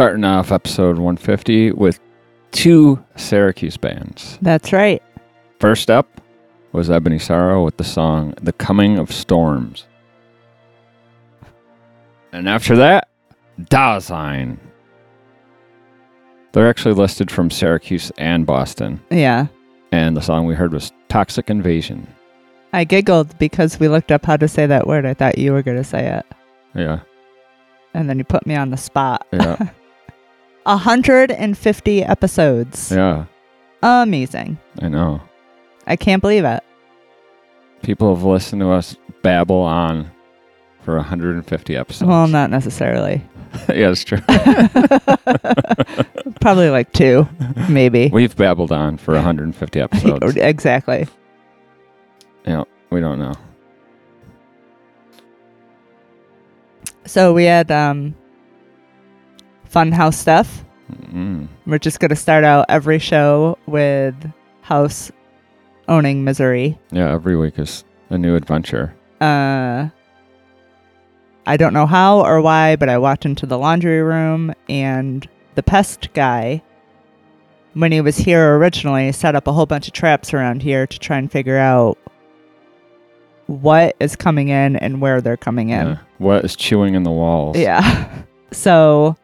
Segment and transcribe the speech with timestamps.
[0.00, 2.00] starting off episode 150 with
[2.52, 4.38] two Syracuse bands.
[4.40, 5.02] That's right.
[5.58, 6.22] First up
[6.72, 9.84] was Ebony Sorrow with the song The Coming of Storms.
[12.32, 13.10] And after that,
[13.60, 14.56] Dasein.
[16.52, 19.02] They're actually listed from Syracuse and Boston.
[19.10, 19.48] Yeah.
[19.92, 22.08] And the song we heard was Toxic Invasion.
[22.72, 25.04] I giggled because we looked up how to say that word.
[25.04, 26.26] I thought you were going to say it.
[26.74, 27.00] Yeah.
[27.92, 29.26] And then you put me on the spot.
[29.30, 29.68] Yeah.
[30.70, 32.90] 150 episodes.
[32.92, 33.24] yeah.
[33.82, 34.58] Amazing.
[34.82, 35.20] I know.
[35.86, 36.62] I can't believe it.
[37.82, 40.10] People have listened to us babble on
[40.82, 42.06] for 150 episodes.
[42.08, 43.22] Well, not necessarily.
[43.68, 44.20] yeah, it's true.
[46.40, 47.26] Probably like two,
[47.68, 48.08] maybe.
[48.12, 50.36] We've babbled on for 150 episodes.
[50.36, 51.08] exactly.
[52.46, 53.34] yeah, we don't know.
[57.06, 58.14] So we had um,
[59.70, 60.64] fun house stuff.
[61.12, 61.48] Mm.
[61.66, 64.14] We're just going to start out every show with
[64.62, 65.10] house
[65.88, 66.78] owning misery.
[66.90, 68.94] Yeah, every week is a new adventure.
[69.20, 69.88] Uh,
[71.46, 75.62] I don't know how or why, but I walked into the laundry room and the
[75.62, 76.62] pest guy,
[77.74, 80.98] when he was here originally, set up a whole bunch of traps around here to
[80.98, 81.96] try and figure out
[83.46, 85.86] what is coming in and where they're coming in.
[85.88, 85.98] Yeah.
[86.18, 87.56] What is chewing in the walls?
[87.56, 88.22] Yeah.
[88.52, 89.16] So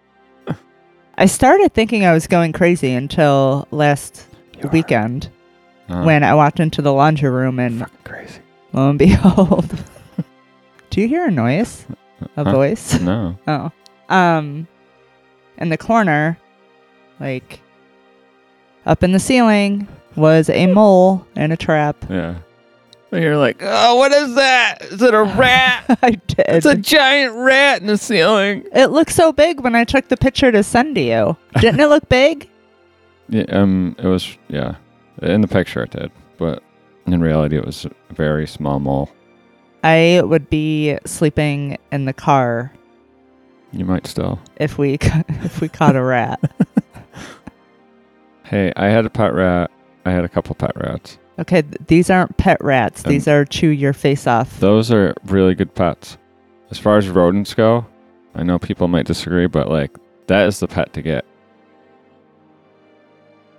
[1.18, 4.26] I started thinking I was going crazy until last
[4.72, 5.30] weekend
[5.88, 8.40] Uh, when I walked into the laundry room and fucking crazy.
[8.72, 9.72] lo and behold,
[10.90, 11.86] do you hear a noise?
[12.36, 12.52] A Huh?
[12.52, 13.00] voice?
[13.00, 13.38] No.
[13.48, 13.70] Oh.
[14.08, 14.66] Um
[15.58, 16.38] in the corner,
[17.20, 17.60] like
[18.85, 21.96] up in the ceiling, was a mole in a trap.
[22.11, 22.35] Yeah.
[23.16, 24.82] And you're like, oh, what is that?
[24.82, 25.85] Is it a rat?
[26.02, 26.44] I did.
[26.49, 28.62] it's a giant rat in the ceiling.
[28.75, 31.35] it looked so big when I took the picture to send to you.
[31.61, 32.46] Didn't it look big?
[33.30, 34.75] Yeah, um, it was yeah.
[35.23, 36.62] In the picture it did, but
[37.06, 39.08] in reality it was a very small mole.
[39.82, 42.70] I would be sleeping in the car
[43.73, 44.38] You might still.
[44.56, 46.38] if we if we caught a rat.
[48.44, 49.70] Hey, I had a pet rat.
[50.04, 51.16] I had a couple pet rats.
[51.38, 53.05] Okay, th- these aren't pet rats.
[53.05, 54.59] Um, These are chew your face off.
[54.59, 56.16] Those are really good pets.
[56.71, 57.87] As far as rodents go,
[58.35, 59.90] I know people might disagree, but like
[60.28, 61.25] that is the pet to get.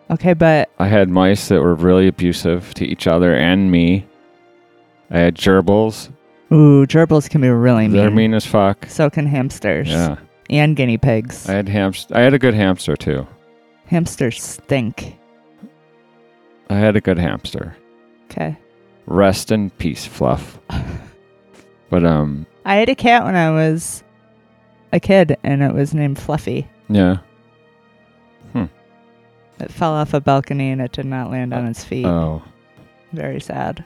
[0.10, 4.06] Okay, but I had mice that were really abusive to each other and me.
[5.12, 6.10] I had gerbils.
[6.52, 7.92] ooh, gerbils can be really mean.
[7.92, 8.32] They're mean.
[8.32, 8.86] mean as fuck.
[8.88, 9.90] So can hamsters.
[9.90, 10.18] Yeah.
[10.50, 11.48] And guinea pigs.
[11.50, 12.16] I had hamster.
[12.16, 13.28] I had a good hamster too.
[13.86, 15.18] hamsters stink.
[16.70, 17.76] I had a good hamster.
[18.26, 18.58] Okay.
[19.06, 20.60] Rest in peace, Fluff.
[21.90, 24.04] But um I had a cat when I was
[24.92, 26.68] a kid, and it was named Fluffy.
[26.90, 27.18] yeah.
[29.60, 32.06] It fell off a balcony and it did not land on its feet.
[32.06, 32.44] Oh.
[33.12, 33.84] Very sad.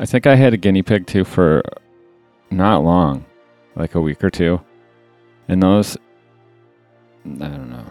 [0.00, 1.62] I think I had a guinea pig too for
[2.50, 3.24] not long,
[3.76, 4.60] like a week or two.
[5.46, 5.96] And those,
[7.24, 7.86] I don't know,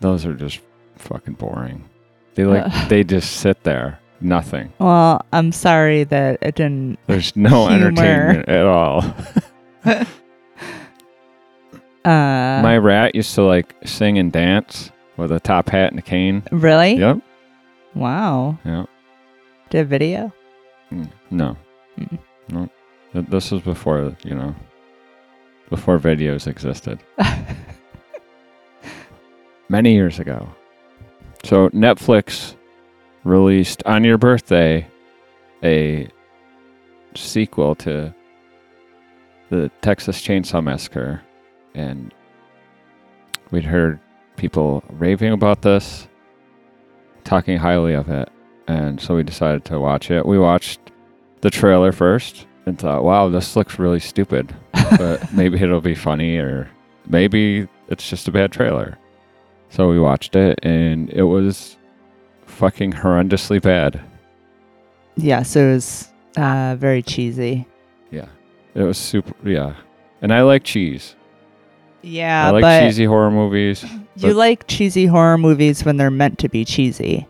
[0.00, 0.60] those are just
[0.96, 1.88] fucking boring.
[2.34, 2.88] They like Uh.
[2.88, 4.72] they just sit there, nothing.
[4.78, 6.98] Well, I'm sorry that it didn't.
[7.06, 7.86] There's no Humor.
[7.88, 9.04] entertainment at all.
[12.04, 16.02] Uh, My rat used to like sing and dance with a top hat and a
[16.02, 16.42] cane.
[16.50, 16.94] really?
[16.96, 17.18] Yep.
[17.94, 18.58] Wow.
[18.64, 18.88] Yep.
[19.70, 20.32] Did video?
[20.90, 21.56] Mm, No.
[21.98, 22.18] Mm.
[22.50, 22.68] No.
[23.14, 24.52] This was before you know,
[25.70, 26.98] before videos existed.
[29.68, 30.48] many years ago.
[31.44, 32.56] So Netflix
[33.24, 34.86] released on your birthday
[35.62, 36.08] a
[37.14, 38.14] sequel to
[39.50, 41.22] the Texas Chainsaw Massacre,
[41.74, 42.14] and
[43.50, 44.00] we'd heard
[44.36, 46.08] people raving about this,
[47.24, 48.30] talking highly of it,
[48.66, 50.24] and so we decided to watch it.
[50.24, 50.80] We watched
[51.42, 54.54] the trailer first and thought, "Wow, this looks really stupid,"
[54.96, 56.70] but maybe it'll be funny, or
[57.06, 58.96] maybe it's just a bad trailer.
[59.72, 61.78] So we watched it, and it was
[62.44, 64.02] fucking horrendously bad.
[65.16, 67.66] yes, it was uh, very cheesy.
[68.10, 68.26] Yeah,
[68.74, 69.32] it was super.
[69.48, 69.74] Yeah,
[70.20, 71.16] and I like cheese.
[72.02, 73.82] Yeah, I like cheesy horror movies.
[74.16, 77.26] you like cheesy horror movies when they're meant to be cheesy.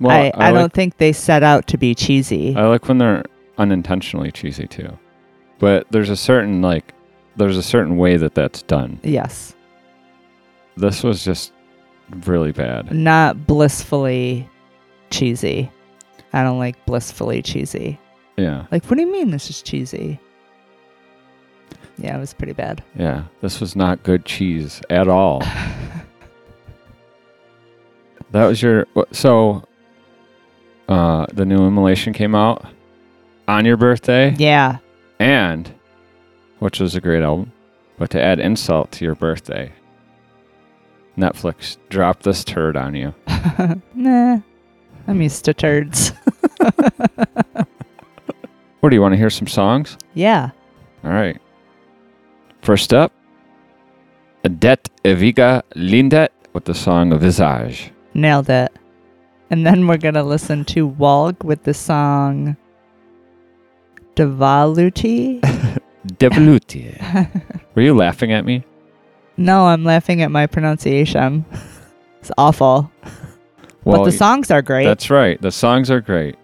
[0.00, 2.56] Well, I, I, like, don't think they set out to be cheesy.
[2.56, 3.24] I like when they're
[3.58, 4.98] unintentionally cheesy too,
[5.58, 6.94] but there's a certain like,
[7.36, 8.98] there's a certain way that that's done.
[9.02, 9.54] yes.
[10.78, 11.52] This was just
[12.26, 12.92] really bad.
[12.92, 14.48] Not blissfully
[15.10, 15.70] cheesy.
[16.32, 17.98] I don't like blissfully cheesy.
[18.36, 20.20] Yeah, Like, what do you mean this is cheesy?
[21.96, 22.84] Yeah, it was pretty bad.
[22.96, 25.40] Yeah, this was not good cheese at all.
[28.30, 29.64] that was your so.
[30.88, 32.64] Uh, the new Immolation came out
[33.46, 34.78] on your birthday, Yeah.
[35.18, 35.70] and
[36.60, 37.52] which was a great album.
[37.98, 39.70] But to add insult to your birthday,
[41.18, 43.14] Netflix dropped this turd on you.
[43.94, 44.40] nah.
[45.06, 46.12] I'm used to turds.
[48.80, 49.30] What do you want to hear?
[49.30, 49.98] Some songs?
[50.14, 50.50] yeah.
[51.04, 51.40] All right.
[52.62, 53.12] First up,
[54.42, 57.90] Det Eviga Leendet with the song Visage.
[58.14, 58.72] Nailed it.
[59.50, 62.56] And then we're going to listen to Walg with the song
[64.14, 65.40] Devaluti.
[66.06, 67.60] Devoluti.
[67.74, 68.64] Were you laughing at me?
[69.38, 71.44] No, I'm laughing at my pronunciation.
[72.20, 72.90] It's awful.
[73.84, 74.84] but the songs are great.
[74.84, 75.40] That's right.
[75.40, 76.36] The songs are great.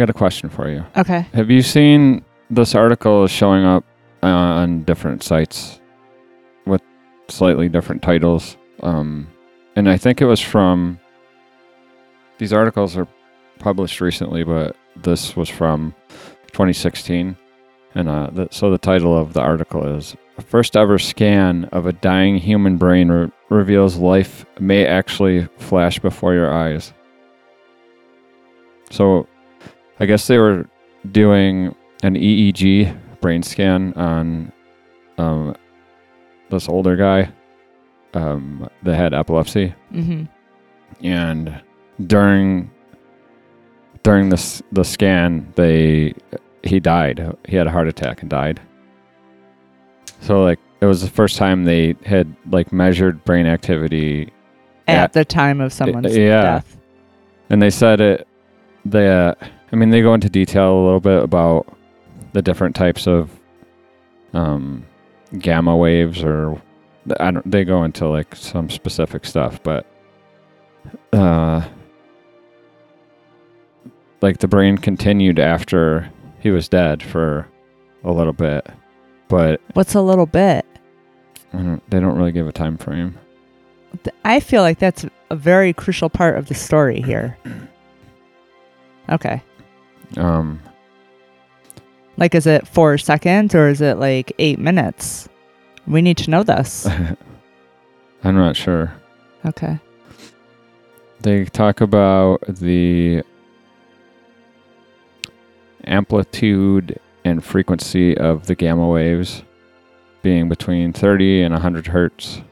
[0.00, 0.84] Got a question for you.
[0.96, 1.26] Okay.
[1.34, 3.84] Have you seen this article is showing up
[4.22, 5.80] on different sites
[6.66, 6.80] with
[7.28, 8.56] slightly different titles?
[8.82, 9.28] Um,
[9.76, 10.98] and I think it was from
[12.38, 13.06] these articles are
[13.58, 15.94] published recently, but this was from
[16.48, 17.36] 2016.
[17.94, 21.86] And uh, the, so the title of the article is "A First Ever Scan of
[21.86, 26.92] a Dying Human Brain re- Reveals Life May Actually Flash Before Your Eyes.
[28.90, 29.26] So
[30.00, 30.66] I guess they were
[31.12, 34.52] doing an EEG brain scan on
[35.18, 35.54] um,
[36.50, 37.30] this older guy
[38.14, 40.24] um, that had epilepsy, Mm-hmm.
[41.04, 41.62] and
[42.06, 42.70] during
[44.02, 46.14] during this the scan, they
[46.64, 47.36] he died.
[47.46, 48.60] He had a heart attack and died.
[50.20, 54.32] So like it was the first time they had like measured brain activity,
[54.88, 55.06] At Yeah.
[55.08, 56.42] the time of someone's yeah.
[56.42, 56.76] death.
[57.50, 58.26] and they said it.
[58.94, 59.34] Uh,
[59.72, 61.66] I mean, they go into detail a little bit about
[62.32, 63.30] the different types of
[64.32, 64.84] um,
[65.38, 66.60] gamma waves, or
[67.18, 67.48] I don't.
[67.50, 69.86] They go into like some specific stuff, but
[71.12, 71.66] uh,
[74.22, 77.46] like the brain continued after he was dead for
[78.04, 78.66] a little bit,
[79.28, 80.64] but What's a little bit?
[81.52, 83.18] I don't, they don't really give a time frame.
[84.24, 87.36] I feel like that's a very crucial part of the story here.
[89.08, 89.42] Okay.
[90.16, 90.60] Um,
[92.16, 95.28] Like, is it four seconds or is it like eight minutes?
[95.86, 96.86] We need to know this.
[98.24, 98.92] I'm not sure.
[99.46, 99.78] Okay.
[101.20, 103.22] They talk about the
[105.84, 109.42] amplitude and frequency of the gamma waves
[110.22, 112.42] being between 30 and 100 hertz.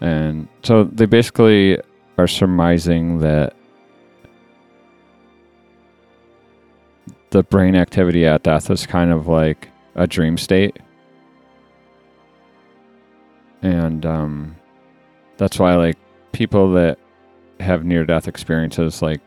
[0.00, 1.78] And so they basically
[2.18, 3.54] are surmising that
[7.30, 10.78] the brain activity at death is kind of like a dream state.
[13.62, 14.56] And um,
[15.36, 15.96] that's why, like,
[16.32, 16.98] people that
[17.60, 19.20] have near death experiences like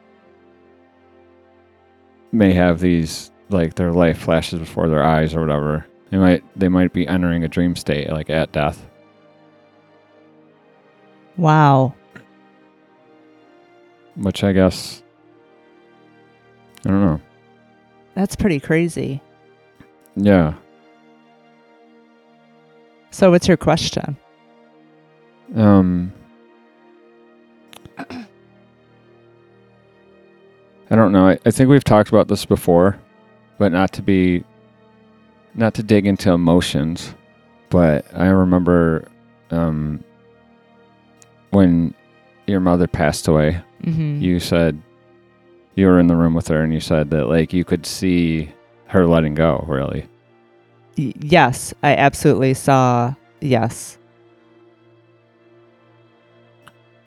[2.32, 6.68] may have these like their life flashes before their eyes or whatever they might they
[6.68, 8.90] might be entering a dream state like at death
[11.38, 11.94] Wow.
[14.16, 15.04] which i guess
[16.86, 17.22] i don't know
[18.16, 19.22] That's pretty crazy.
[20.16, 20.54] yeah
[23.12, 24.18] So, what's your question?
[25.56, 26.12] um
[30.90, 32.98] i don't know I, I think we've talked about this before
[33.60, 34.44] but not to be
[35.54, 37.14] not to dig into emotions
[37.70, 39.08] but i remember
[39.52, 40.04] um
[41.52, 41.94] when
[42.48, 44.22] your mother passed away Mm-hmm.
[44.22, 44.82] you said
[45.76, 48.52] you were in the room with her and you said that like you could see
[48.88, 50.08] her letting go really
[50.98, 53.16] Y- yes, I absolutely saw.
[53.42, 53.98] Yes.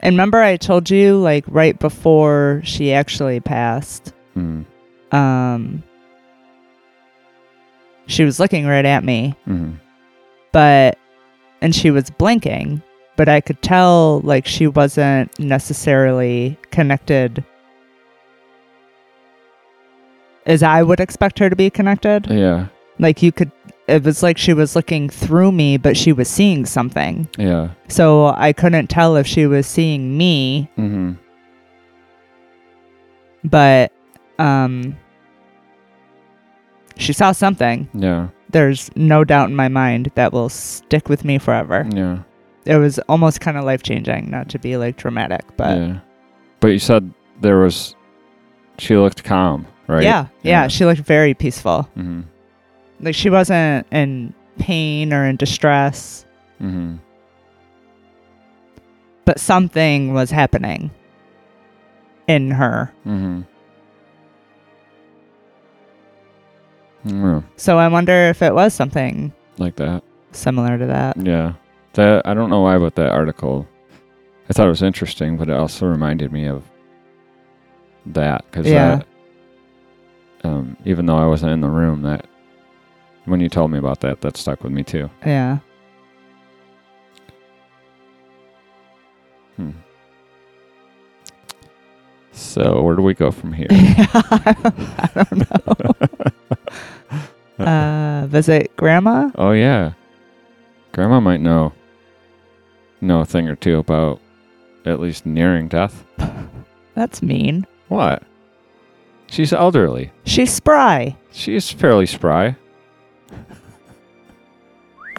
[0.01, 4.65] And remember, I told you, like, right before she actually passed, mm.
[5.11, 5.83] um,
[8.07, 9.73] she was looking right at me, hmm
[10.53, 10.99] but,
[11.61, 12.83] and she was blinking,
[13.17, 17.45] but I could tell, like, she wasn't necessarily connected
[20.47, 22.27] as I would expect her to be connected.
[22.31, 22.67] yeah
[22.99, 23.51] Like, you could,
[23.89, 27.29] it was like she was looking through me, but she was seeing something.
[27.39, 31.13] yeah So I couldn't tell if she was seeing me, Mm-hmm.
[33.45, 33.93] but,
[34.39, 34.97] um,
[36.97, 37.89] she saw something.
[37.95, 41.87] yeah there's no doubt in my mind that will stick with me forever.
[41.93, 42.19] yeah
[42.65, 45.99] It was almost kind of life changing, not to be like dramatic, but yeah
[46.61, 47.95] but you said there was
[48.79, 51.83] she looked calm right yeah, yeah, she looked very peaceful.
[51.95, 52.23] hmm
[53.01, 56.25] Like she wasn't in pain or in distress,
[56.59, 56.97] hmm
[59.25, 60.91] but something was happening
[62.29, 62.93] in her.
[63.05, 63.43] hmm
[67.05, 71.17] Yeah, So I wonder if it was something like that similar to that.
[71.17, 71.53] Yeah.
[71.95, 73.67] That I don't know why, but that article,
[74.51, 76.63] I thought it was interesting, but it also reminded me of
[78.07, 79.03] that because Yeah.
[80.45, 82.27] Um, even though I wasn't in the room, that
[83.25, 85.11] when you told me about that, that stuck with me too.
[85.25, 85.59] Yeah.
[89.57, 89.71] Hmm.
[92.33, 93.69] So where do we go from here?
[93.71, 95.51] I don't
[97.59, 97.65] know.
[97.65, 99.31] uh, visit grandma?
[99.37, 99.93] oh yeah,
[100.93, 101.73] Grandma might know
[103.03, 104.21] know a thing or two about
[104.87, 106.07] at least nearing death.
[106.95, 107.67] That's mean.
[107.89, 108.23] What?
[109.27, 110.13] She's elderly.
[110.25, 111.17] She's spry.
[111.33, 112.57] She is fairly spry.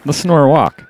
[0.04, 0.87] Listen to her walk.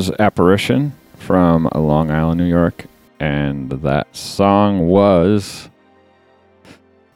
[0.00, 2.86] Was Apparition from Long Island, New York,
[3.18, 5.68] and that song was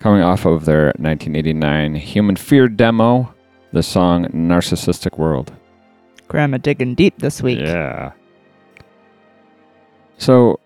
[0.00, 3.32] coming off of their 1989 Human Fear demo,
[3.72, 5.50] the song Narcissistic World.
[6.28, 7.58] Grandma digging deep this week.
[7.58, 8.12] Yeah.
[10.18, 10.60] So,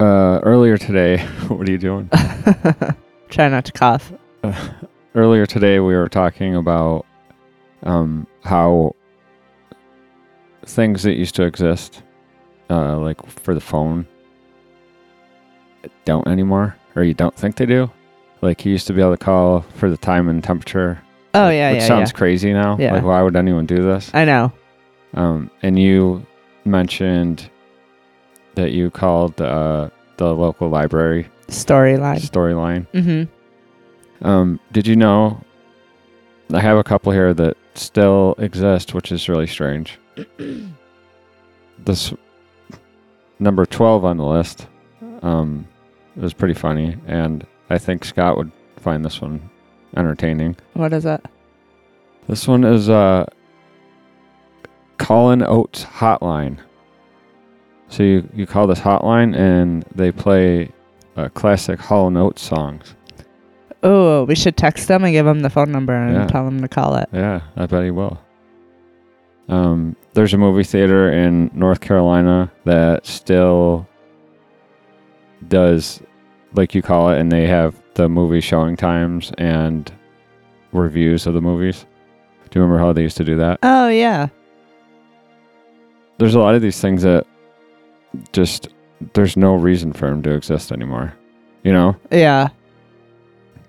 [0.00, 2.10] uh, earlier today, what are you doing?
[3.28, 4.12] Try not to cough.
[5.14, 7.06] earlier today, we were talking about
[7.84, 8.96] um, how
[10.64, 12.02] things that used to exist,
[12.68, 14.06] uh, like for the phone,
[16.04, 17.90] don't anymore, or you don't think they do.
[18.42, 21.00] Like you used to be able to call for the time and temperature.
[21.34, 22.16] Oh yeah, which yeah, sounds yeah.
[22.16, 22.76] crazy now.
[22.78, 22.94] Yeah.
[22.94, 24.10] Like, why would anyone do this?
[24.14, 24.52] I know.
[25.14, 26.26] Um, and you
[26.64, 27.50] mentioned
[28.54, 32.20] that you called uh, the local library Storyline.
[32.20, 32.86] storyline.
[32.92, 34.26] Mm-hmm.
[34.26, 35.42] Um, did you know?
[36.52, 39.99] I have a couple here that still exist, which is really strange.
[41.78, 42.12] this
[43.38, 44.66] number twelve on the list
[45.22, 45.66] um,
[46.16, 49.48] was pretty funny, and I think Scott would find this one
[49.96, 50.56] entertaining.
[50.74, 51.24] What is it?
[52.28, 53.26] This one is uh,
[54.98, 56.58] Callin' Oates Hotline.
[57.88, 60.70] So you, you call this hotline, and they play
[61.16, 62.94] uh, classic Hall Oates songs.
[63.82, 66.26] Oh, we should text them and give them the phone number and Yeah.
[66.28, 67.08] tell them to call it.
[67.12, 68.20] Yeah, I bet he will.
[69.50, 73.86] Um, there's a movie theater in North Carolina that still
[75.48, 76.00] does,
[76.54, 79.90] like you call it, and they have the movie showing times and
[80.72, 81.84] reviews of the movies.
[82.50, 83.58] Do you remember how they used to do that?
[83.62, 84.28] Oh yeah.
[86.18, 87.26] There's a lot of these things that
[88.32, 88.68] just
[89.14, 91.14] there's no reason for them to exist anymore,
[91.64, 91.96] you know.
[92.10, 92.48] Yeah.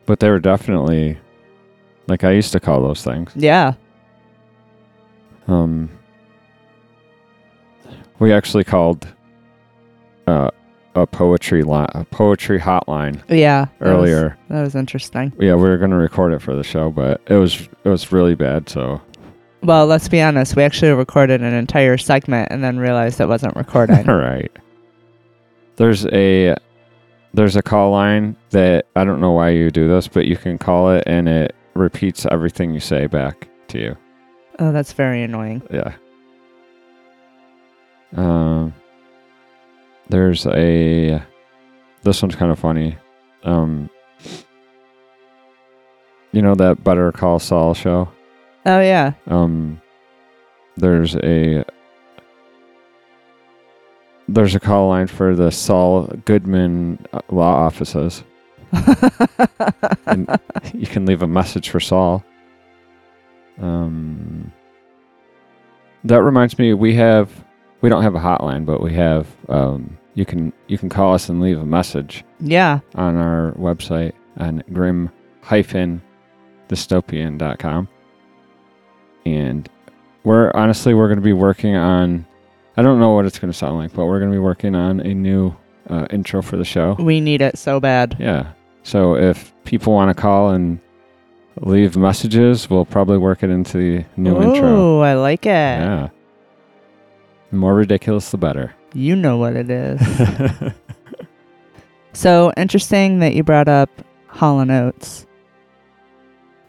[0.06, 1.18] But they were definitely
[2.08, 3.32] like I used to call those things.
[3.36, 3.74] Yeah.
[5.48, 5.90] Um,
[8.20, 9.08] we actually called
[10.28, 10.50] uh,
[10.96, 13.66] a poetry li- a poetry hotline Yeah.
[13.80, 14.38] that was- earlier.
[14.50, 15.34] That was interesting.
[15.40, 18.36] Yeah, we were gonna record it for the show, but it was it was really
[18.36, 18.70] bad.
[18.70, 19.02] So
[19.64, 20.56] Well, let's be honest.
[20.56, 24.08] We actually recorded an entire segment and then realized it wasn't recording.
[24.10, 24.52] all right,
[25.78, 26.56] there's a
[27.34, 30.58] there's a call line that I don't know why you do this, but you can
[30.58, 33.98] call it and it repeats everything you say back to you.
[34.62, 35.62] Oh, that's very annoying.
[35.70, 35.94] Yeah.
[38.16, 38.74] Um,
[40.10, 41.22] there's a.
[42.04, 42.98] This one's kind of funny.
[43.44, 43.90] Um,
[46.32, 48.10] you know that Better Call Saul show.
[48.66, 49.14] Oh yeah.
[49.28, 49.82] Um,
[50.78, 51.66] there's a.
[54.28, 58.24] There's a call line for the Saul Goodman uh, law offices.
[60.08, 60.28] And
[60.74, 62.24] you can leave a message for Saul.
[63.62, 64.52] Um,
[66.04, 67.30] that reminds me, we have
[67.82, 71.30] we don't have a hotline, but we have um, you can you can call us
[71.30, 72.80] and leave a message yeah.
[72.96, 75.10] on our website on grim
[75.42, 76.02] hyphen
[76.70, 77.88] dystopian.com.
[79.26, 79.70] And
[80.24, 82.26] we're honestly we're going to be working on
[82.78, 84.76] I don't know what it's going to sound like, but we're going to be working
[84.76, 85.56] on a new
[85.90, 86.96] uh, intro for the show.
[87.00, 88.16] We need it so bad.
[88.18, 88.54] Yeah.
[88.84, 90.80] So if people want to call and
[91.60, 94.46] leave messages, we'll probably work it into the new intro.
[94.46, 95.00] oh, intro.
[95.02, 95.50] I like it.
[95.50, 96.10] Yeah.
[97.52, 98.74] The more ridiculous, the better.
[98.94, 100.02] You know what it is.
[102.14, 103.90] so interesting that you brought up
[104.28, 105.26] Hall and Oates.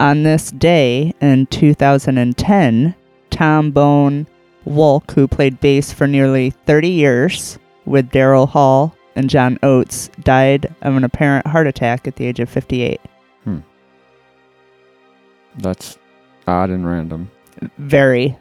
[0.01, 2.95] On this day in 2010,
[3.31, 4.27] T-Bone
[4.67, 10.75] Wolk, who played bass for nearly 30 years with Daryl Hall and John Oates, died
[10.83, 13.01] of an apparent heart attack at the age of 58.
[13.45, 13.59] Hmm.
[15.59, 15.99] That's
[16.47, 17.31] odd and random.
[17.79, 18.37] Very.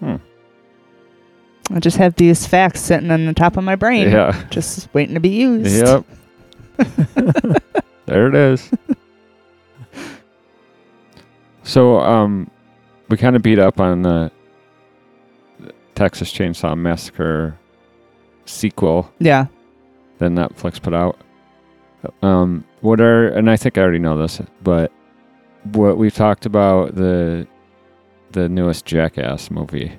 [0.00, 0.16] Hmm.
[1.70, 4.40] I just have these facts sitting on the top of my brain, Yeah.
[4.50, 5.74] just waiting to be used.
[5.84, 6.04] Yep.
[8.06, 8.70] there it is.
[11.62, 12.50] so, um,
[13.08, 14.30] we kind of beat up on the
[15.94, 17.58] Texas Chainsaw Massacre
[18.44, 19.46] sequel Yeah.
[20.18, 21.18] that Netflix put out.
[22.22, 24.92] Um, what are and I think I already know this, but
[25.72, 27.46] what we've talked about the
[28.32, 29.92] the newest Jackass movie.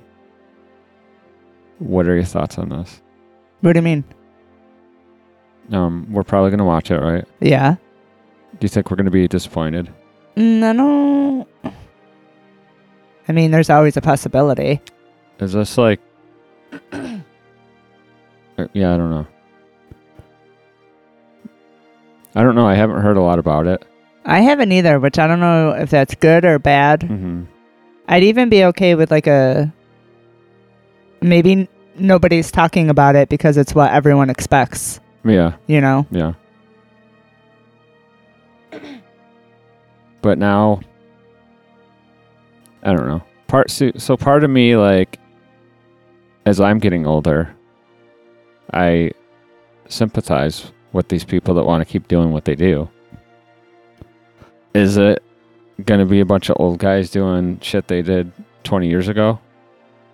[1.78, 3.02] What are your thoughts on this?
[3.60, 4.04] What do you mean?
[5.72, 7.24] Um, we're probably gonna watch it, right?
[7.40, 7.76] Yeah.
[8.52, 9.92] Do you think we're gonna be disappointed?
[10.36, 11.74] No, I don't.
[13.28, 14.80] I mean, there's always a possibility.
[15.40, 16.00] Is this like?
[18.58, 19.24] Uh, yeah, I don't know.
[22.34, 22.66] I don't know.
[22.66, 23.84] I haven't heard a lot about it.
[24.24, 27.02] I haven't either, which I don't know if that's good or bad.
[27.04, 27.44] hmm
[28.10, 29.72] I'd even be okay with like a
[31.20, 31.68] maybe n-
[31.98, 36.06] nobody's talking about it because it's what everyone expects, Yeah, you know?
[36.10, 36.32] yeah.
[40.22, 40.80] But now,
[42.82, 43.22] I don't know.
[43.46, 45.18] Part so, so part of me like,
[46.44, 47.54] as I'm getting older,
[48.72, 49.12] I
[49.88, 52.88] sympathize with these people that want to keep doing what they do.
[54.74, 55.22] Is it
[55.84, 58.32] going to be a bunch of old guys doing shit they did
[58.64, 59.38] 20 years ago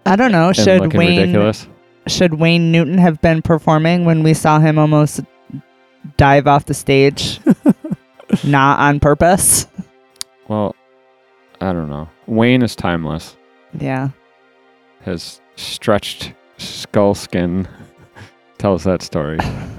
[0.07, 0.53] I don't know.
[0.53, 1.67] Should Wayne ridiculous?
[2.07, 5.21] should Wayne Newton have been performing when we saw him almost
[6.17, 7.41] dive off the stage?
[8.45, 9.67] Not on purpose.
[10.49, 10.75] Well,
[11.61, 12.09] I don't know.
[12.27, 13.37] Wayne is timeless.
[13.79, 14.11] Yeah.
[15.03, 17.67] His stretched skull skin
[18.59, 19.39] tells that story.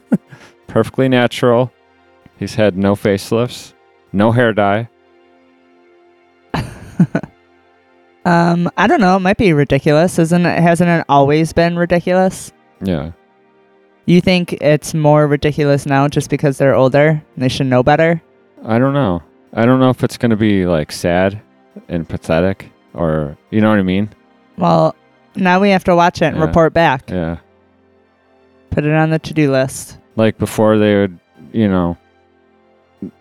[0.66, 1.72] Perfectly natural.
[2.38, 3.72] He's had no facelifts,
[4.12, 4.88] no hair dye.
[8.24, 9.14] Um, I don't know.
[9.16, 10.60] It might be ridiculous, isn't it?
[10.60, 12.52] Hasn't it always been ridiculous?
[12.82, 13.12] Yeah.
[14.06, 18.20] You think it's more ridiculous now just because they're older and they should know better?
[18.64, 19.22] I don't know.
[19.52, 21.40] I don't know if it's going to be like sad
[21.86, 24.10] and pathetic or, you know what I mean?
[24.58, 24.96] Well,
[25.36, 26.46] now we have to watch it and Yeah.
[26.46, 27.08] report back.
[27.08, 27.36] Yeah.
[28.76, 29.96] Put it on the to-do list.
[30.16, 31.18] Like before they would,
[31.50, 31.96] you know,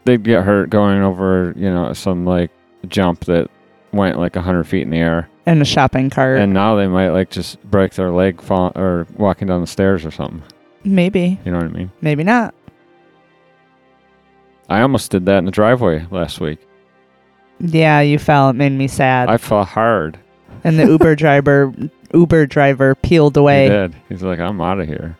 [0.03, 2.51] they'd get hurt going over, you know, some like
[2.89, 3.49] jump that
[3.93, 5.29] went like 100 feet in the air.
[5.45, 6.39] In a shopping cart.
[6.39, 10.05] And now they might like just break their leg fall or walking down the stairs
[10.05, 10.43] or something.
[10.83, 11.89] maybe, You know what I mean?
[12.01, 12.53] maybe not.
[14.69, 16.59] I almost did that in the driveway last week.
[17.61, 18.49] Yeah, you fell.
[18.49, 19.29] It made me sad.
[19.29, 20.19] I fell hard.
[20.65, 21.73] and the Uber driver,
[22.13, 23.63] Uber driver peeled away.
[23.63, 23.95] He did.
[24.09, 25.15] He's like, I'm out of here.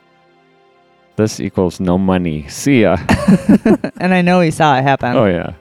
[1.17, 2.47] This equals no money.
[2.49, 2.97] See ya.
[3.97, 5.53] and I know he saw it happen oh yeah,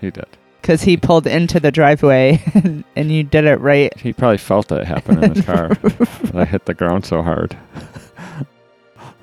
[0.00, 0.26] he did.
[0.62, 3.96] because he pulled into the driveway, and, and you did it right.
[3.98, 5.70] He probably felt it happen in his car.
[6.34, 7.56] I hit the ground so hard,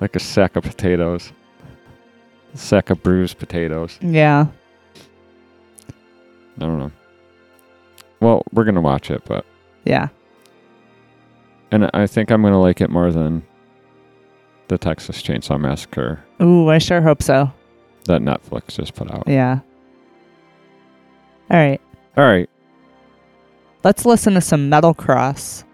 [0.00, 1.32] like a sack of potatoes.
[2.54, 3.98] A sack of bruised potatoes.
[4.02, 4.46] Yeah.
[6.58, 6.92] I don't know.
[8.20, 9.44] Well, we're gonna watch it, but
[9.84, 10.08] Yeah.
[11.70, 13.42] and I think I'm gonna like it more than
[14.68, 17.52] the Texas Chainsaw Massacre Ooh, I sure hope so.
[18.04, 19.24] that Netflix just put out.
[19.26, 19.60] Yeah.
[21.50, 21.80] All right.
[22.16, 22.48] All right.
[23.84, 25.64] Let's listen to some Metal Cross.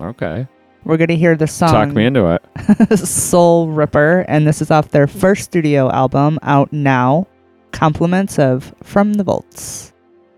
[0.00, 0.46] Okay.
[0.84, 2.98] We're going to hear the song Talk me into it.
[2.98, 7.28] Soul Ripper, and this is off their first studio album out now.
[7.70, 9.92] Compliments of From the Vaults.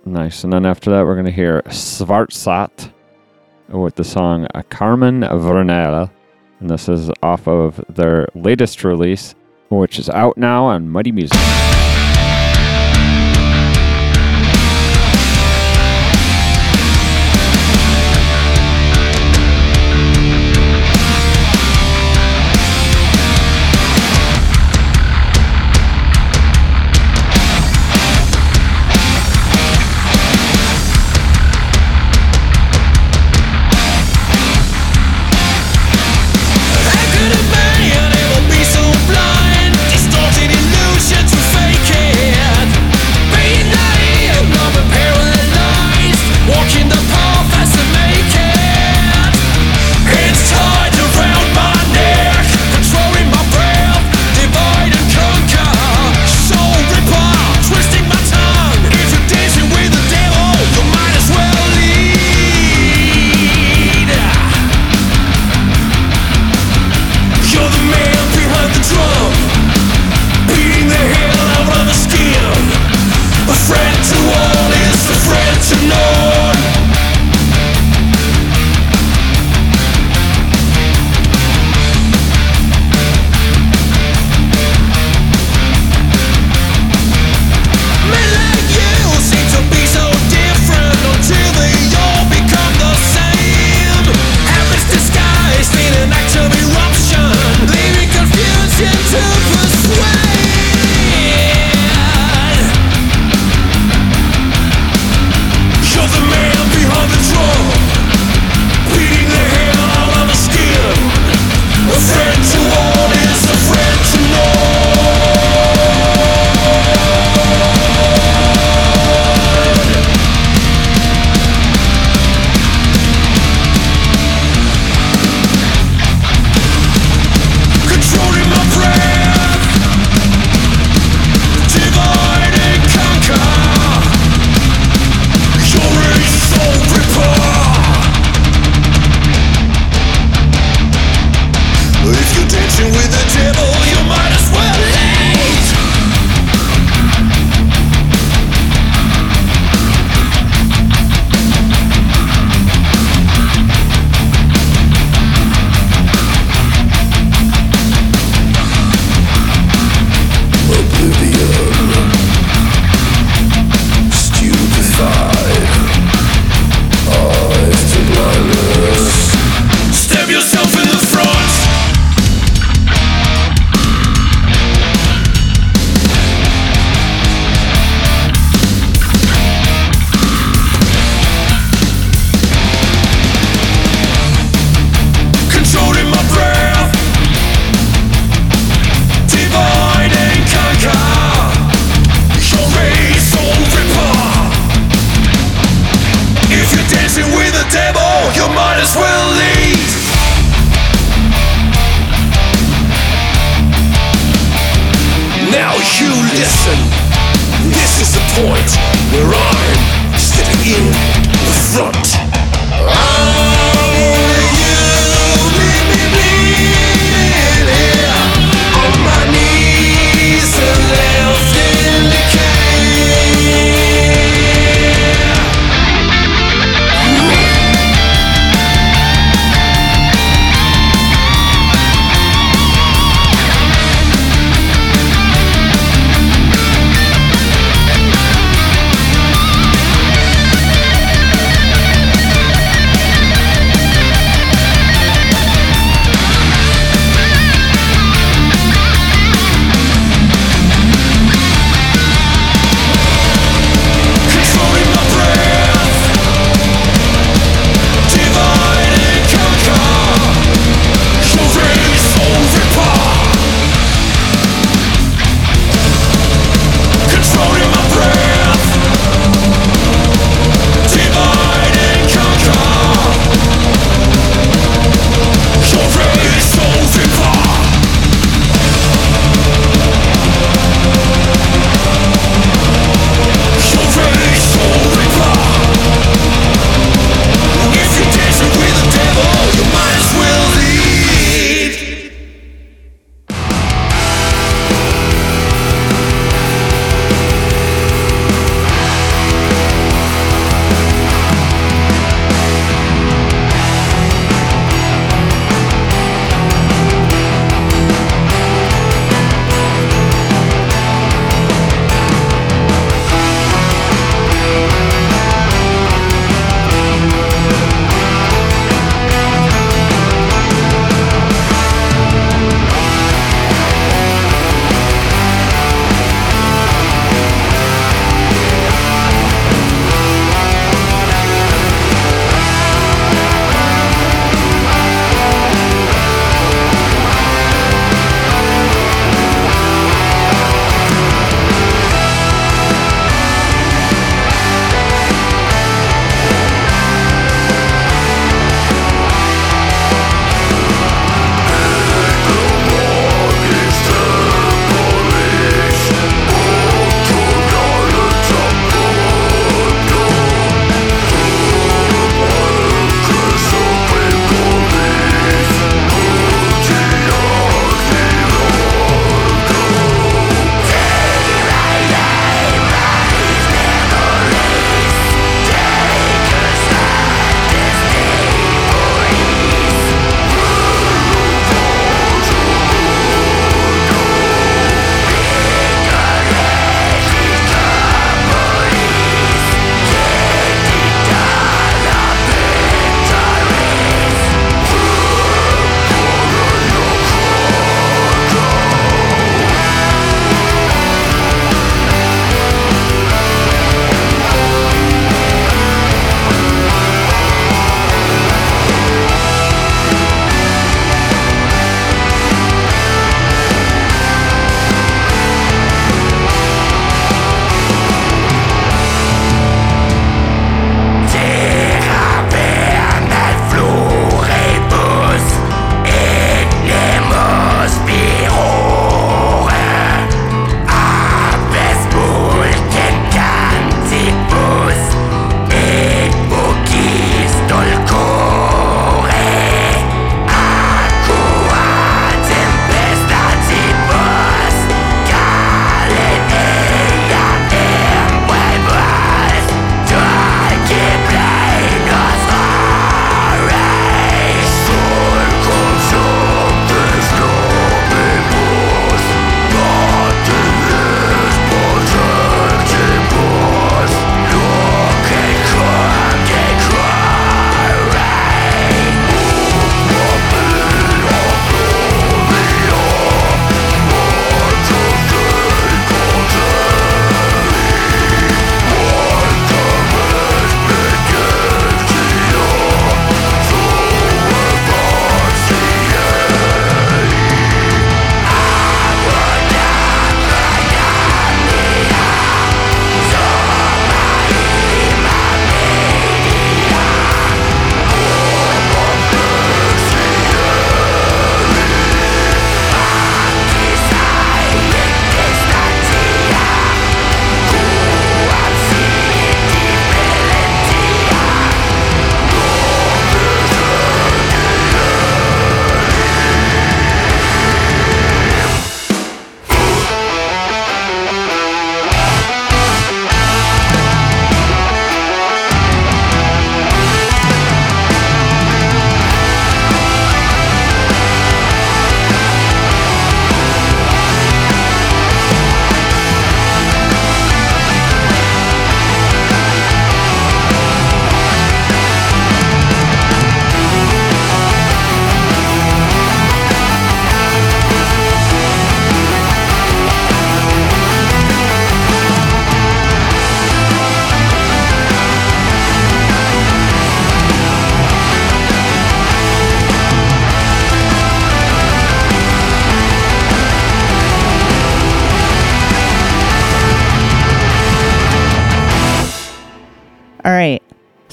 [0.04, 0.44] Nice.
[0.44, 2.92] And then after that, we're going to hear Svartsot
[3.68, 6.10] with the song Carmen Vernale.
[6.64, 9.34] And this is off of their latest release,
[9.68, 11.36] which is out now on Mighty Music.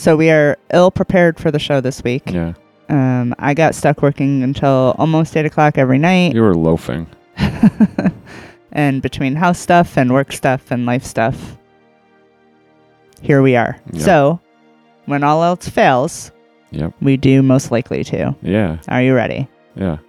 [0.01, 2.23] So we are ill prepared for the show this week.
[2.25, 2.53] Yeah.
[2.89, 7.05] Um, I got stuck working until almost eight o'clock every night, You were loafing.
[8.71, 11.55] and between house stuff and work stuff and life stuff,
[13.21, 13.79] here we are.
[13.93, 14.01] Yep.
[14.01, 14.39] So,
[15.05, 16.31] when all else fails,
[16.71, 16.93] Yep.
[16.99, 18.35] we do most likely to.
[18.41, 18.79] Yeah.
[18.87, 19.47] Are you ready?
[19.75, 19.99] Yeah.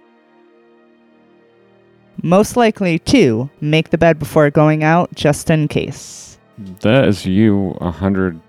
[2.23, 6.39] Most likely to make the bed before going out, just in case.
[6.79, 8.41] That is you a hundred.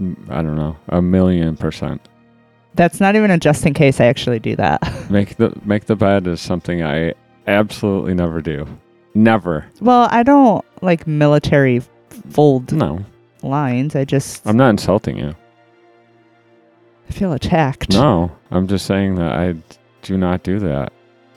[0.00, 2.00] I don't know, a million percent.
[2.74, 4.00] That's not even a just in case.
[4.00, 4.80] I actually do that.
[5.10, 7.12] Make the make the bed is something I
[7.46, 8.66] absolutely never do.
[9.14, 9.66] Never.
[9.80, 11.82] well, I don't like military
[12.30, 13.04] fold No,
[13.42, 13.94] lines.
[13.94, 15.34] I just I'm not insulting you.
[17.08, 17.90] I feel attacked.
[17.92, 19.54] No, I'm just saying that I
[20.00, 20.92] do not do that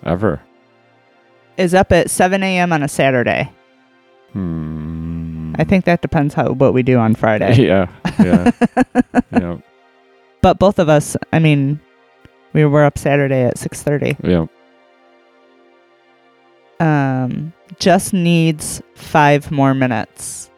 [0.06, 0.40] ever.
[1.58, 2.72] Is up at 7 a.m.
[2.72, 3.52] on a Saturday.
[4.32, 4.75] Hmm.
[5.58, 7.56] I think that depends how what we do on Friday.
[7.66, 7.88] Yeah.
[8.20, 8.52] Yeah.
[9.32, 9.58] yeah.
[10.42, 11.80] But both of us, I mean,
[12.54, 14.18] we were up Saturday at 6:30.
[14.24, 14.46] Yeah.
[16.80, 20.50] Um, just needs five more minutes.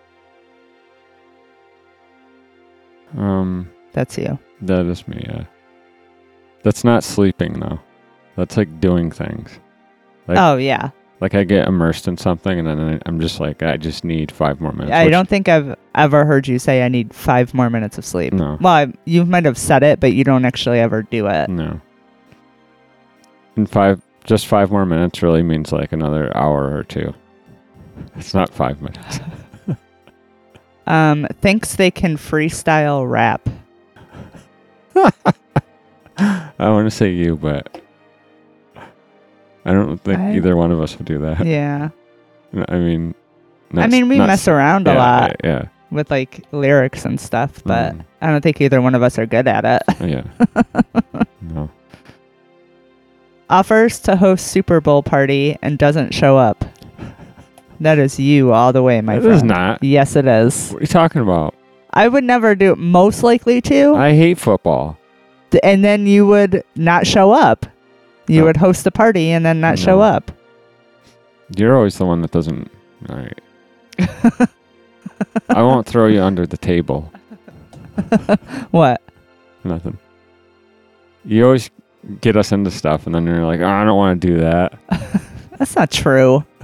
[3.17, 3.69] Um.
[3.93, 4.37] That's you.
[4.61, 5.23] That is me.
[5.27, 5.45] Yeah.
[6.63, 7.79] That's not sleeping though.
[8.35, 9.59] That's like doing things.
[10.27, 10.89] Like- oh yeah.
[11.19, 14.61] Like I get immersed in something, and then I'm just like, I just need five
[14.61, 14.89] more minutes.
[14.89, 17.97] Yeah, I which- don't think I've ever heard you say I need five more minutes
[17.97, 18.33] of sleep.
[18.33, 18.57] No.
[18.61, 21.49] Well, I, you might have said it, but you don't actually ever do it.
[21.49, 21.81] No.
[23.55, 27.13] And five, just five more minutes really means like another hour or two.
[28.15, 29.19] It's not five minutes.
[30.87, 33.49] Um, thinks they can freestyle rap.
[34.95, 37.81] I want to say you, but
[39.67, 41.45] I don't think I- either one of us would do that.
[41.45, 41.89] Yeah.
[42.67, 43.13] I mean,
[43.75, 47.61] I mean, we not mess around a yeah, lot Yeah, with like lyrics and stuff,
[47.65, 48.05] but Mm.
[48.21, 49.83] I don't think either one of us are good at it.
[49.99, 50.23] yeah.
[50.55, 51.23] yeah.
[51.41, 51.69] no.
[53.49, 56.65] Offers to host Super Bowl party and doesn't show up.
[57.79, 59.35] That is you all the way, my It friend.
[59.35, 59.83] is not.
[59.83, 60.71] Yes, it is.
[60.71, 61.53] What are you talking about?
[61.93, 62.77] I would never do it.
[62.77, 64.97] Most likely to, I hate football.
[65.63, 67.65] and then you would not show up.
[68.27, 68.45] You No.
[68.45, 70.31] would host the party and then not show up.
[71.55, 72.69] You're always the one that doesn't.
[73.09, 73.39] All right.
[75.49, 77.11] I won't throw you under the table.
[78.71, 79.01] What?
[79.63, 79.97] Nothing.
[81.25, 81.69] You always
[82.21, 84.77] get us into stuff, and then you're like, oh, I don't want to do that.
[85.57, 86.43] That's not true.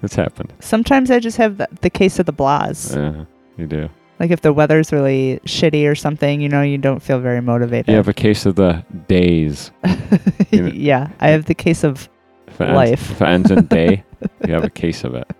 [0.00, 0.52] It's happened.
[0.60, 2.94] Sometimes I just have the, the case of the blahs.
[2.94, 3.24] Yeah,
[3.56, 3.88] you do.
[4.20, 7.88] Like if the weather's really shitty or something, you know, you don't feel very motivated.
[7.88, 9.70] You have a case of the days.
[10.50, 12.08] you know- yeah, I have the case of
[12.48, 13.10] If ends, Life.
[13.12, 14.04] If it ends in day,
[14.46, 15.30] you have a case of it.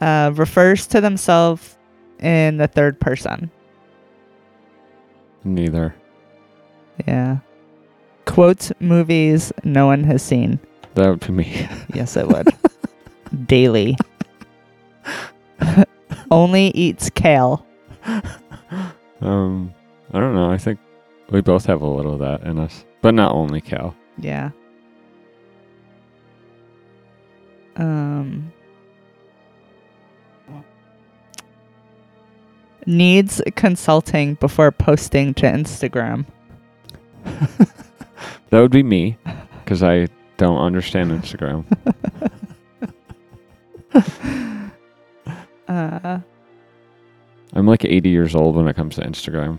[0.00, 1.76] uh, refers to themselves
[2.20, 3.50] in the third person.
[5.44, 5.94] Neither.
[7.06, 7.38] Yeah.
[8.26, 10.58] Quotes movies no one has seen.
[10.94, 11.68] That would be me.
[11.94, 12.48] Yes, it would.
[13.46, 13.96] Daily.
[16.30, 17.66] Only eats kale.
[19.22, 19.74] Um,
[20.14, 20.50] I don't know.
[20.50, 20.78] I think
[21.28, 23.94] we both have a little of that in us, but not only kale.
[24.16, 24.48] Yeah.
[27.76, 28.50] Um.
[32.86, 36.24] Needs consulting before posting to Instagram.
[38.50, 39.16] That would be me,
[39.64, 41.64] because I don't understand Instagram.
[45.70, 46.20] Uh,
[47.52, 49.58] I'm like 80 years old when it comes to Instagram.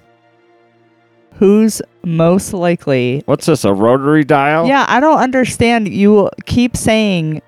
[1.36, 3.24] who's most likely?
[3.26, 3.64] What's this?
[3.66, 4.68] A rotary dial?
[4.68, 5.88] Yeah, I don't understand.
[5.88, 7.42] You keep saying,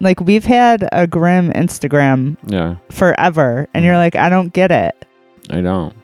[0.00, 5.04] like, we've had a grim Instagram Yeah, forever, and you're like, I don't get it.
[5.50, 5.94] I don't.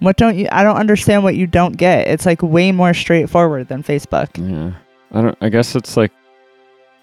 [0.00, 0.48] What don't you?
[0.52, 2.06] I don't understand what you don't get.
[2.08, 4.28] It's like way more straightforward than Facebook.
[4.36, 4.74] Yeah,
[5.12, 5.38] I don't.
[5.40, 6.12] I guess it's like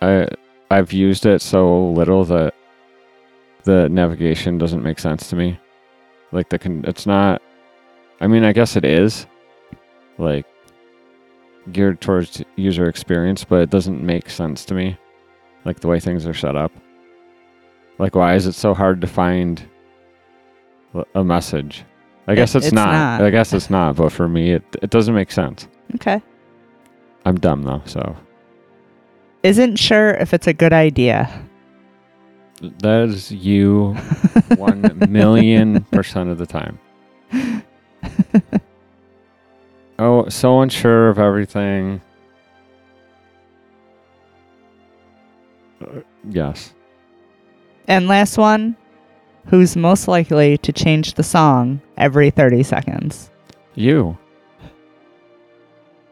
[0.02, 0.28] I
[0.70, 2.54] I've used it so little that
[3.64, 5.60] the navigation doesn't make sense to me.
[6.32, 7.42] Like the con- it's not.
[8.22, 9.28] I mean, I guess it is
[10.18, 10.46] like
[11.72, 14.98] geared towards user experience, but it doesn't make sense to me.
[15.66, 16.72] Like the way things are set up.
[18.00, 19.64] Like, why is it so hard to find
[21.16, 21.86] a message?
[22.28, 22.92] I guess it's, it's not.
[22.92, 23.22] not.
[23.22, 23.96] I guess it's not.
[23.96, 25.68] But for me, it it doesn't make sense.
[25.96, 26.22] Okay.
[27.26, 28.16] I'm dumb though, so
[29.44, 31.30] Isn't sure if it's a good idea.
[32.62, 33.94] That is you
[34.58, 36.80] one million percent of the time.
[40.00, 42.02] Oh, so unsure of everything.
[45.82, 46.00] Uh,
[46.30, 46.74] yes.
[47.88, 48.76] And last one,
[49.48, 53.30] who's most likely to change the song every 30 seconds?
[53.76, 54.18] You.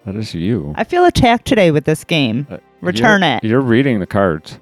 [0.05, 0.73] That is you.
[0.77, 2.47] I feel attacked today with this game.
[2.49, 3.43] Uh, Return you're- it.
[3.43, 4.59] You're reading the cards.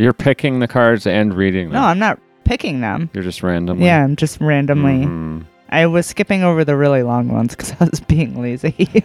[0.00, 1.74] You're picking the cards and reading them.
[1.74, 3.10] No, I'm not picking them.
[3.12, 3.84] You're just randomly.
[3.84, 5.04] Yeah, I'm just randomly.
[5.06, 5.44] Mhm.
[5.68, 8.74] I was skipping over the really long ones because I was being lazy.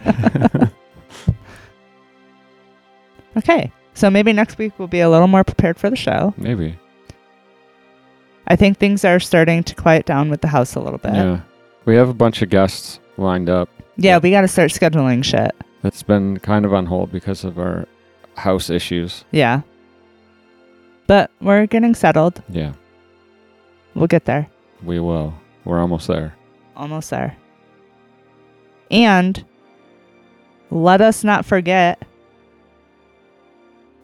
[3.36, 6.32] okay, so maybe next week we'll be a little more prepared for the show.
[6.36, 6.78] Maybe.
[8.48, 11.14] I think things are starting to quiet down with the house a little bit.
[11.14, 11.40] Yeah.
[11.84, 13.68] We have a bunch of guests lined up.
[13.96, 15.52] Yeah, we got to start scheduling shit.
[15.82, 17.86] That's been kind of on hold because of our
[18.36, 19.24] house issues.
[19.30, 19.62] Yeah.
[21.06, 22.42] But we're getting settled.
[22.48, 22.72] Yeah,
[23.94, 24.48] We'll get there.
[24.82, 25.34] we will.
[25.64, 26.34] We're almost there.
[26.76, 27.36] Almost there.
[28.90, 29.44] And
[30.70, 32.02] let us not forget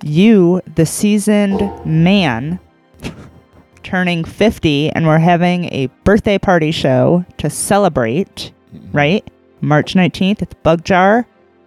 [0.03, 2.59] you, the seasoned man,
[3.83, 8.89] turning 50, and we're having a birthday party show to celebrate, Mhm.
[8.93, 9.31] right?
[9.61, 11.27] March 19th at the Bug Jar,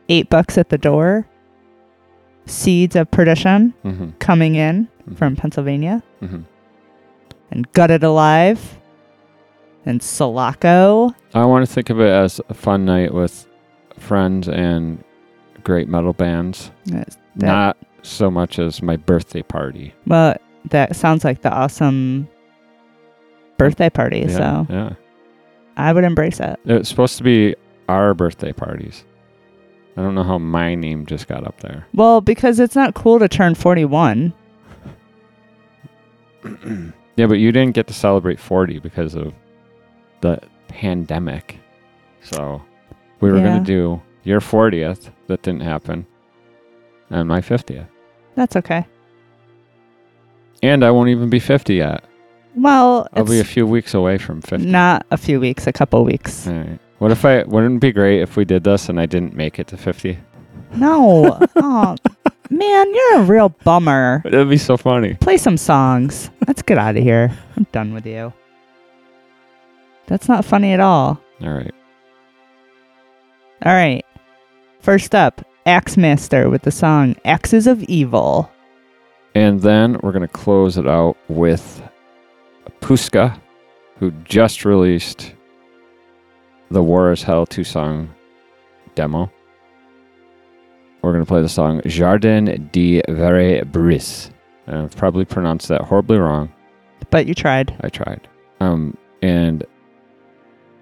[0.10, 1.28] eight bucks at the door.
[2.46, 4.20] Seeds of Perdition Mhm.
[4.20, 5.18] coming in Mhm.
[5.18, 6.02] from Pennsylvania.
[6.22, 6.44] Mhm.
[7.52, 8.80] and Gutted Alive
[9.86, 11.14] and Sulaco.
[11.36, 13.48] I want to think of it as a fun night with
[14.00, 15.04] friends and
[15.64, 16.72] great metal bands.
[17.36, 19.94] Not so much as my birthday party.
[20.08, 20.36] Well,
[20.72, 22.28] that sounds like the awesome
[23.58, 24.90] birthday party, Yeah, so yeah.
[25.78, 26.60] I would embrace it.
[26.66, 27.56] It's supposed to be
[27.88, 29.04] our birthday parties.
[29.96, 31.86] I don't know how my name just got up there.
[31.94, 34.34] Well, because it's not cool to turn 41.
[37.18, 39.34] Yeah, but you didn't get to celebrate 40 because of
[40.20, 40.38] the
[40.68, 41.58] pandemic.
[42.22, 42.62] So
[43.22, 43.44] we were Yeah.
[43.44, 45.12] going to do your 40th.
[45.28, 46.06] That didn't happen.
[47.10, 47.88] And my 50th.
[48.36, 48.86] That's okay.
[50.62, 52.04] And I won't even be 50 yet.
[52.56, 54.66] Well, I'll be a few weeks away from 50.
[54.68, 56.48] not a few weeks, a couple weeks.
[56.48, 56.80] All right.
[57.00, 59.58] What if I, wouldn't it be great if we did this and I didn't make
[59.58, 60.18] it to 50?
[60.76, 61.40] No.
[61.56, 61.96] oh,
[62.50, 64.22] man, you're a real bummer.
[64.24, 65.16] That'd be so funny.
[65.16, 66.30] Play some songs.
[66.48, 67.38] Let's get out of here.
[67.58, 68.34] I'm done with you.
[70.08, 71.20] That's not funny at all.
[71.42, 71.74] All right.
[73.66, 74.06] All right.
[74.80, 78.52] First up, Axemaster with the song Axes of Evil.
[79.34, 81.82] And then we're going to close it out with
[82.82, 83.40] Pusca,
[83.98, 85.34] who just released
[86.70, 88.14] the War is Hell two song
[88.94, 89.32] demo.
[91.06, 94.32] We're going to play the song Jardin de Verre Bris.
[94.66, 96.52] And I've probably pronounced that horribly wrong.
[97.12, 97.78] But you tried.
[97.82, 98.28] I tried.
[98.60, 99.64] Um, and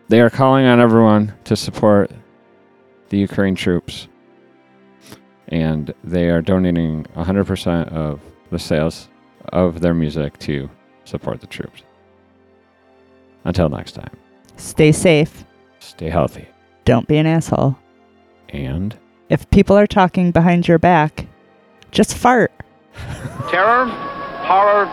[0.07, 2.09] they are calling on everyone to support
[3.09, 4.07] the Ukraine troops.
[5.49, 9.09] And they are donating 100% of the sales
[9.49, 10.69] of their music to
[11.03, 11.83] support the troops.
[13.43, 14.15] Until next time,
[14.55, 15.43] Stay safe.
[15.79, 16.47] stay healthy.
[16.85, 17.77] Don't be an asshole.
[18.47, 18.97] And
[19.29, 21.27] If people are talking behind your back,
[21.91, 22.51] just fart.
[23.49, 24.85] Terror, horror,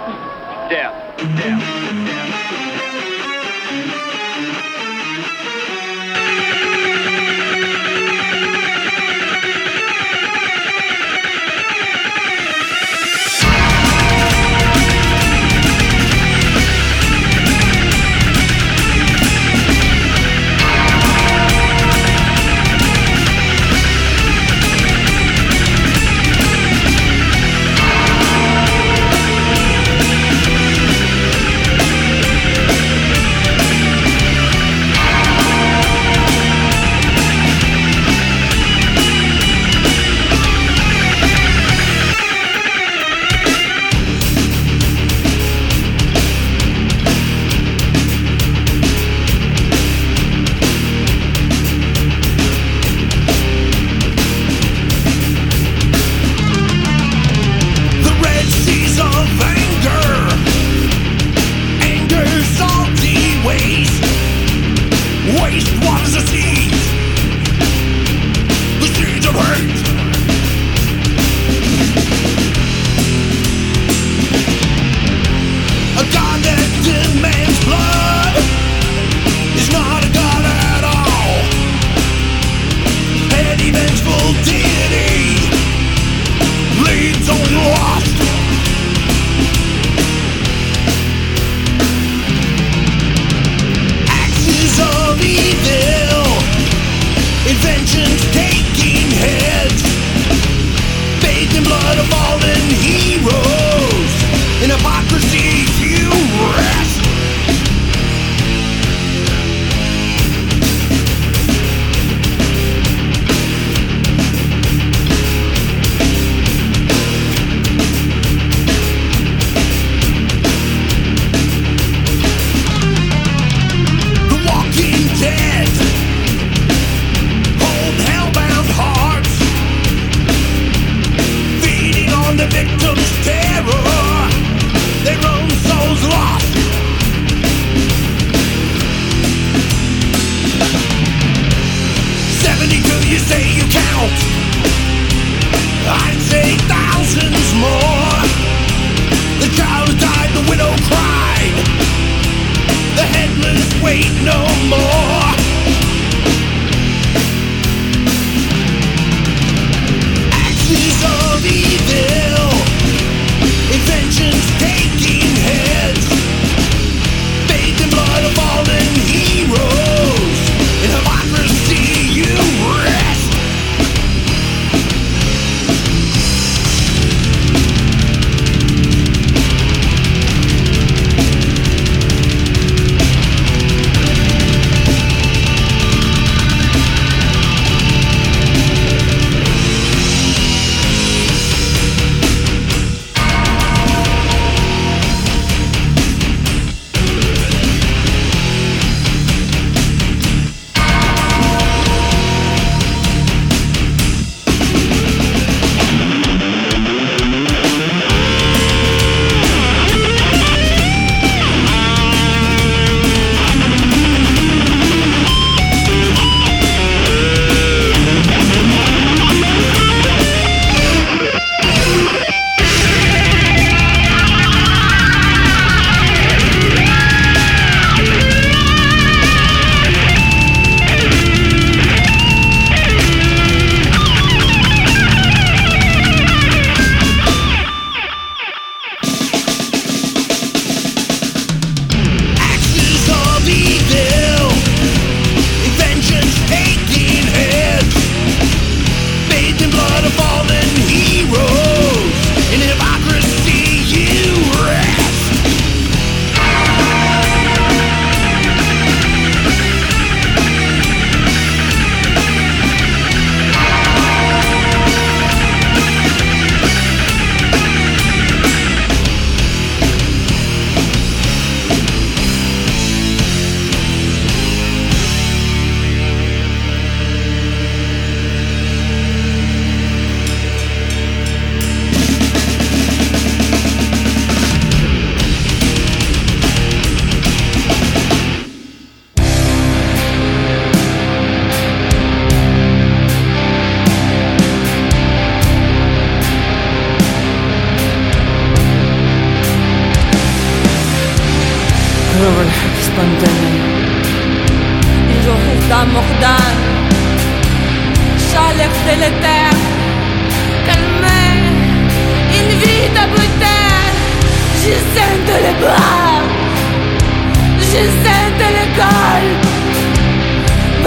[0.70, 1.18] death.
[1.18, 2.26] Death.
[2.26, 2.29] The
[65.50, 66.49] waste waters of sea.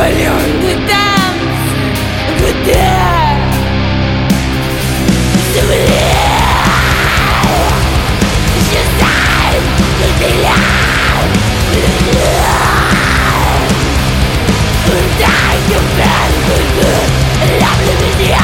[0.03, 1.39] влюбленный танц
[2.39, 2.91] Где?
[5.53, 6.11] Земле
[8.57, 9.63] Исчезает
[9.99, 10.57] капелля
[15.19, 16.93] Дай мне
[17.47, 18.43] Люблю меня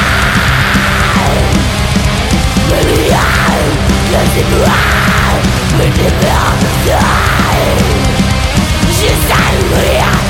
[2.70, 3.24] Меня
[4.10, 4.76] Я тебя
[5.76, 6.40] Мы тебя
[8.90, 10.29] She's angry